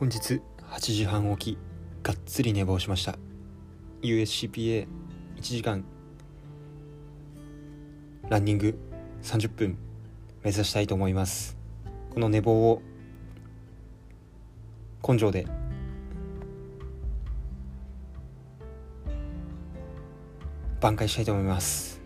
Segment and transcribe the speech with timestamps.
[0.00, 1.58] 本日8時半起き
[2.02, 3.18] がっつり寝坊しました。
[4.00, 4.86] USCPA1
[5.42, 5.84] 時間
[8.30, 8.78] ランニング
[9.22, 9.76] 30分
[10.42, 11.58] 目指したいと思います。
[12.14, 12.80] この寝坊を
[15.06, 15.46] 根性で。
[20.80, 21.99] 挽回したいと思います。